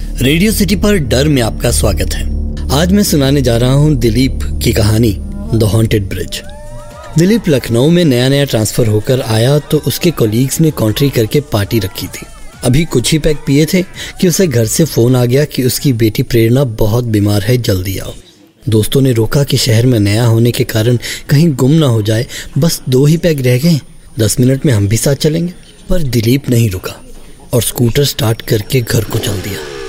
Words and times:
Radio 0.00 0.52
city 0.52 0.76
पर 0.76 0.96
डर 1.08 1.28
में 1.28 1.40
आपका 1.42 1.70
स्वागत 1.70 2.14
है। 2.14 2.24
आज 2.72 2.92
मैं 2.92 3.02
सुनाने 3.02 3.42
जा 3.42 3.56
रहा 3.56 3.72
हूँ 3.72 3.94
दिलीप 3.94 4.40
की 4.62 4.72
कहानी 4.72 5.12
the 5.54 5.62
haunted 5.62 6.08
bridge 6.08 6.40
Dilip 7.18 7.48
Lucknow 7.48 7.88
में 7.90 8.04
नया 8.04 8.28
नया 8.28 8.44
ट्रांसफ़र 8.44 8.86
होकर 8.86 9.20
आया 9.20 9.58
तो 9.58 9.78
उसके 9.78 10.10
कोलीग्स 10.10 10.60
ने 10.60 10.70
कॉन्ट्री 10.70 11.08
करके 11.10 11.40
पार्टी 11.52 11.78
रखी 11.78 12.06
थी। 12.06 12.26
अभी 12.64 12.84
कुछ 12.84 13.12
ही 13.12 13.18
पैक 13.18 13.38
पिए 13.46 13.66
थे 13.66 13.82
कि 14.20 14.28
उसे 14.28 14.46
घर 14.46 14.66
से 14.66 14.84
फ़ोन 14.84 15.16
आ 15.16 15.24
गया 15.24 15.44
कि 15.44 15.62
उसकी 15.62 15.92
बेटी 15.92 16.22
प्रेरणा 16.22 16.64
बहुत 16.64 17.04
बीमार 17.06 17.42
है, 17.42 17.56
जल्दी 17.58 17.98
आओ। 17.98 18.14
दोस्तों 18.68 19.00
ने 19.00 19.12
रोका 19.12 19.44
कि 19.44 19.56
शहर 19.56 19.86
में 19.86 19.98
नया 20.00 20.24
होने 20.24 20.50
के 20.50 20.64
कारण 20.64 20.98
कहीं 21.28 21.52
गुम 21.54 21.72
ना 21.72 21.86
हो 21.86 22.02
जाए, 22.02 22.26
बस 22.58 22.80
दो 22.88 23.04
ही 23.06 23.16
पैक 23.16 23.40
रह 23.40 23.58
गए। 23.58 23.80
दस 24.18 24.40
मिनट 24.40 24.66
में 24.66 24.72
हम 24.72 24.88
भी 24.88 24.96
साथ 24.96 25.14
चलेंगे, 25.16 25.52
पर 25.88 26.02
दिलीप 26.02 26.50
नहीं 26.50 26.70
रुका 26.70 27.00
और 27.54 27.62
स्कूटर 27.62 28.04
स्टार्ट 28.04 28.42
करके 28.42 28.80
घर 28.80 29.04
को 29.04 29.18
चल 29.18 29.40
दिया। 29.40 29.79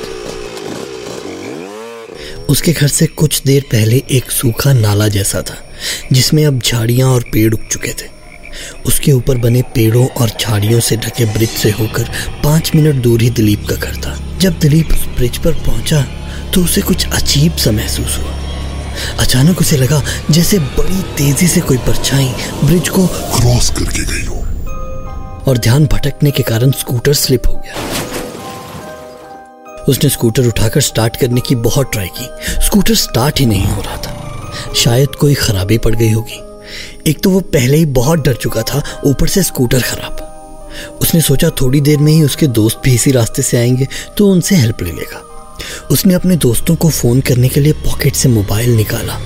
उसके 2.51 2.71
घर 2.73 2.87
से 2.87 3.05
कुछ 3.07 3.41
देर 3.45 3.63
पहले 3.63 4.01
एक 4.11 4.31
सूखा 4.31 4.71
नाला 4.73 5.07
जैसा 5.07 5.41
था, 5.41 5.55
जिसमें 6.11 6.45
अब 6.45 6.59
झाड़ियाँ 6.59 7.09
और 7.09 7.23
पेड़ 7.33 7.53
उग 7.53 7.67
चुके 7.67 7.91
थे। 7.91 8.09
उसके 8.85 9.11
ऊपर 9.11 9.37
बने 9.37 9.61
पेड़ों 9.75 10.05
और 10.07 10.29
झाड़ियों 10.31 10.79
से 10.79 10.97
ढके 10.97 11.25
ब्रिज 11.25 11.49
से 11.51 11.69
होकर 11.71 12.09
पाँच 12.43 12.71
मिनट 12.75 13.01
दूर 13.03 13.21
ही 13.21 13.29
दिलीप 13.29 13.65
का 13.69 13.75
घर 13.75 13.95
था। 13.97 14.17
जब 14.37 14.59
दिलीप 14.59 14.91
उस 14.91 15.05
ब्रिज 15.17 15.37
पर 15.37 15.53
पहुँचा 15.65 16.01
तो 16.53 16.63
उसे 16.63 16.81
कुछ 16.81 17.07
अजीब 17.11 17.55
सा 17.55 17.71
महसूस 17.71 18.17
हुआ। 18.17 18.37
अचानक 19.19 19.61
उसे 19.61 19.77
लगा 19.77 20.01
जैसे 20.31 20.59
बड़ी 20.59 21.01
तेज़ी 21.17 21.47
से 21.47 21.61
कोई 21.61 21.77
परछाई 21.87 22.29
ब्रिज 22.63 22.89
को 22.89 23.07
क्रॉस 23.07 23.69
करके 23.79 24.05
गई 24.05 24.25
हो। 24.25 24.39
और 25.47 25.57
ध्यान 25.57 25.85
भटकने 25.85 26.31
के 26.31 26.43
कारण 26.43 26.71
स्कूटर 26.79 27.13
स्लिप 27.15 27.47
हो 27.47 27.53
गया। 27.55 28.00
उसने 29.89 30.09
स्कूटर 30.09 30.47
उठाकर 30.47 30.81
स्टार्ट 30.81 31.15
करने 31.15 31.41
की 31.41 31.55
बहुत 31.55 31.91
ट्राई 31.91 32.07
की। 32.07 32.29
स्कूटर 32.65 32.95
स्टार्ट 32.95 33.39
ही 33.39 33.45
नहीं 33.45 33.65
हो 33.65 33.81
रहा 33.81 33.97
था। 33.97 34.17
शायद 34.75 35.09
कोई 35.09 35.33
खराबी 35.33 35.77
पड़ 35.77 35.95
गई 35.95 36.11
होगी। 36.11 36.43
एक 37.11 37.23
तो 37.23 37.29
वो 37.29 37.39
पहले 37.39 37.77
ही 37.77 37.85
बहुत 37.85 38.25
डर 38.25 38.33
चुका 38.33 38.61
था, 38.61 39.01
ऊपर 39.05 39.27
से 39.27 39.43
स्कूटर 39.43 39.81
खराब। 39.81 40.27
उसने 41.01 41.21
सोचा 41.21 41.49
थोड़ी 41.49 41.81
देर 41.81 41.97
में 41.97 42.11
ही 42.11 42.23
उसके 42.23 42.47
दोस्त 42.47 42.81
भी 42.83 42.95
इसी 42.95 43.11
रास्ते 43.11 43.41
से 43.41 43.57
आएँगे 43.57 43.87
तो 44.17 44.27
उनसे 44.27 44.55
हेल्प 44.55 44.81
ले 44.81 44.91
लेगा। 44.91 45.23
उसने 45.91 46.13
अपने 46.13 46.35
दोस्तों 46.35 46.75
को 46.75 46.89
फ़ोन 46.89 47.21
करने 47.21 47.49
के 47.49 47.59
लिए 47.59 47.73
पॉकेट 47.73 48.15
से 48.15 48.29
मोबाइल 48.29 48.69
निकाला 48.69 49.19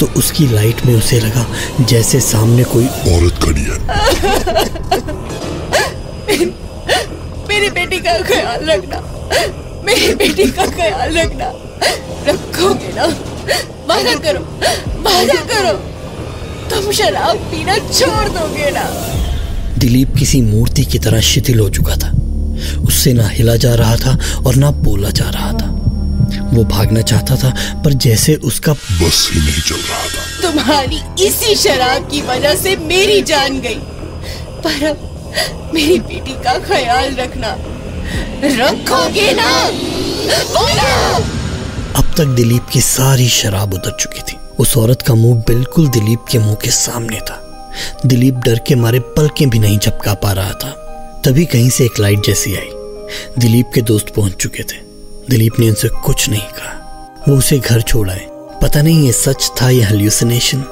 तो 0.00 0.06
उसकी 0.06 0.46
लाइट 0.46 0.86
में 0.86 0.94
उसे 0.94 1.20
लगा 1.20 1.46
जैसे 1.80 2.20
सामने 2.20 2.64
कोई 2.64 2.86
औरत 2.86 3.44
खड़ी 3.44 3.60
है। 3.60 3.78
मेरी 7.48 7.70
बेटी 7.70 7.96
का 7.96 8.18
ख्याल 8.18 8.64
रखना। 8.64 9.07
मेरी 9.88 10.14
बेटी 10.14 10.44
का 10.52 10.64
ख्याल 10.66 11.16
रखना। 11.18 11.46
रखोगे 12.26 12.92
ना? 12.92 13.04
वादा 13.86 14.14
करो 14.14 14.40
वादा 15.04 15.40
करो। 15.52 15.72
तुम 16.70 16.90
शराब 16.92 17.36
पीना 17.50 17.76
छोड़ 17.78 18.28
दोगे 18.28 18.70
ना। 18.70 18.82
दिलीप 19.78 20.14
किसी 20.18 20.40
मूर्ति 20.40 20.84
की 20.84 20.98
तरह 20.98 21.20
शिथिल 21.20 21.60
हो 21.60 21.68
चुका 21.70 21.96
था। 21.96 22.10
उससे 22.78 23.12
ना 23.12 23.28
हिला 23.28 23.56
जा 23.56 23.74
रहा 23.74 23.96
था 23.96 24.18
और 24.46 24.54
ना 24.54 24.70
बोला 24.84 25.10
जा 25.10 25.30
रहा 25.30 25.52
था। 25.52 25.70
वो 26.52 26.64
भागना 26.64 27.02
चाहता 27.02 27.36
था 27.36 27.82
पर 27.82 27.92
जैसे 27.92 28.34
उसका 28.34 28.72
बस 28.72 29.30
ही 29.32 29.40
नहीं 29.40 29.62
चल 29.62 29.74
रहा 29.74 30.04
था। 30.06 30.42
तुम्हारी 30.42 31.00
इसी 31.26 31.54
शराब 31.54 32.10
की 32.10 32.22
वजह 32.22 32.54
से 32.54 32.76
मेरी 32.76 33.20
जान 33.22 33.60
गई। 33.60 33.80
पर 34.64 34.84
अब 34.86 35.70
मेरी 35.74 35.98
बेटी 35.98 36.34
का 36.44 36.58
ख्याल 36.58 37.14
रखना 37.14 37.56
रखोगे 38.58 39.32
ना 39.40 39.50
अब 41.98 42.14
तक 42.18 42.26
दिलीप 42.36 42.66
की 42.72 42.80
सारी 42.80 43.28
शराब 43.28 43.74
उतर 43.74 43.96
चुकी 44.00 44.20
थी 44.30 44.36
उस 44.60 44.76
औरत 44.76 45.02
का 45.06 45.14
मुँह 45.14 45.42
बिल्कुल 45.48 45.88
दिलीप 45.96 46.24
के 46.30 46.38
मुँह 46.38 46.54
के 46.62 46.70
सामने 46.70 47.20
था 47.30 47.40
दिलीप 48.06 48.34
डर 48.46 48.58
के 48.68 48.74
मारे 48.74 49.00
पलकें 49.16 49.48
भी 49.50 49.58
नहीं 49.58 49.78
झपका 49.78 50.14
पा 50.24 50.32
रहा 50.38 50.52
था 50.64 50.70
तभी 51.24 51.44
कहीं 51.52 51.70
से 51.70 51.84
एक 51.84 51.98
लाइट 52.00 52.24
जैसी 52.26 52.54
आई 52.56 52.68
दिलीप 53.40 53.70
के 53.74 53.82
दोस्त 53.92 54.12
पहुँच 54.16 54.34
चुके 54.42 54.62
थे 54.72 54.80
दिलीप 55.30 55.58
ने 55.60 55.68
उनसे 55.70 55.88
कुछ 56.04 56.28
नहीं 56.28 56.48
कहा 56.58 57.24
वो 57.28 57.36
उसे 57.38 57.58
घर 57.58 57.80
छोड़ 57.82 58.08
आए 58.10 58.26
पता 58.62 58.82
नहीं 58.82 59.04
ये 59.06 59.12
सच 59.12 59.50
था 59.60 59.70
या 59.70 59.86
हल्यूसिनेशन 59.88 60.64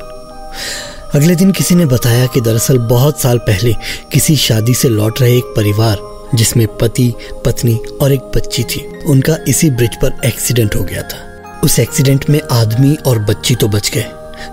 अगले 1.14 1.34
दिन 1.36 1.50
किसी 1.58 1.74
ने 1.74 1.84
बताया 1.86 2.26
कि 2.34 2.40
दरअसल 2.40 2.78
बहुत 2.88 3.20
साल 3.20 3.38
पहले 3.48 3.72
किसी 4.12 4.36
शादी 4.36 4.74
से 4.74 4.88
लौट 4.88 5.20
रहे 5.20 5.36
एक 5.36 5.52
परिवार 5.56 5.96
जिसमें 6.34 6.66
पति, 6.78 7.12
पत्नी 7.44 7.74
और 8.02 8.12
एक 8.12 8.30
बच्ची 8.36 8.62
थी। 8.64 8.80
उनका 9.06 9.36
इसी 9.48 9.70
ब्रिज 9.70 9.96
पर 9.96 10.20
एक्सीडेंट 10.24 10.74
हो 10.74 10.82
गया 10.84 11.02
था। 11.02 11.60
उस 11.64 11.78
एक्सीडेंट 11.78 12.28
में 12.30 12.40
आदमी 12.52 12.94
और 13.06 13.18
बच्ची 13.18 13.54
तो 13.54 13.68
बच 13.68 13.90
गए, 13.90 14.04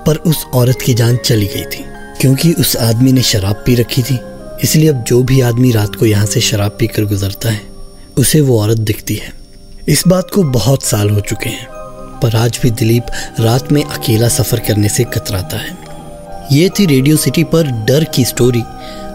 पर 0.05 0.15
उस 0.17 0.45
औरत 0.53 0.81
की 0.85 0.93
जान 0.93 1.17
चली 1.17 1.45
गई 1.45 1.65
थी, 1.67 1.83
क्योंकि 2.21 2.53
उस 2.53 2.75
आदमी 2.77 3.11
ने 3.11 3.21
शराब 3.21 3.63
पी 3.65 3.75
रखी 3.75 4.03
थी। 4.03 4.19
इसलिए 4.63 4.89
अब 4.89 5.03
जो 5.03 5.21
भी 5.23 5.39
आदमी 5.41 5.71
रात 5.71 5.95
को 5.95 6.05
यहाँ 6.05 6.25
से 6.25 6.41
शराब 6.41 6.75
पीकर 6.79 7.05
गुजरता 7.05 7.49
है, 7.49 7.61
उसे 8.17 8.41
वो 8.41 8.59
औरत 8.61 8.77
दिखती 8.79 9.15
है। 9.15 9.31
इस 9.87 10.03
बात 10.07 10.29
को 10.33 10.43
बहुत 10.43 10.83
साल 10.83 11.09
हो 11.09 11.19
चुके 11.19 11.49
हैं, 11.49 11.67
पर 12.19 12.35
आज 12.35 12.59
भी 12.63 12.69
दिलीप 12.71 13.05
रात 13.39 13.71
में 13.71 13.83
अकेला 13.83 14.27
सफ़र 14.29 14.59
करने 14.59 14.89
से 14.89 15.03
कतराता 15.03 15.57
है। 15.57 15.77
ये 16.51 16.69
थी 16.69 16.85
रेडियो 16.85 17.17
सिटी 17.17 17.43
पर 17.43 17.67
डर 17.87 18.03
की 18.15 18.23
स्टोरी 18.25 18.61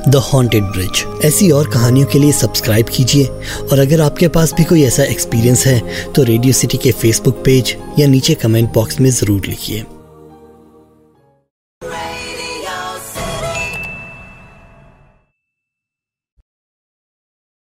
द 0.09 0.22
हॉन्टेड 0.25 0.65
ब्रिज 0.65 1.03
ऐसी 1.25 1.50
और 1.50 1.69
कहानियों 1.71 2.06
के 2.06 2.19
लिए 2.19 2.33
सब्सक्राइब 2.33 2.89
कीजिए, 2.89 3.25
और 3.25 3.78
अगर 3.78 4.00
आपके 4.00 4.28
पास 4.28 4.55
भी 4.55 4.65
कोई 4.65 4.83
ऐसा 4.84 5.05
एक्सपीरियंस 5.05 5.66
है 5.66 6.12
तो 6.12 6.22
रेडियो 6.22 6.53
सिटी 6.53 6.78
के 6.78 6.93
फेसबुक 6.93 7.43
पेज 7.44 7.77
या 7.99 8.06
नीचे 8.06 8.34
कमेंट 8.34 8.72
बॉक्स 8.75 9.00
में 9.00 9.11
ज़रूर 9.11 9.47
लिखिए। 9.47 9.84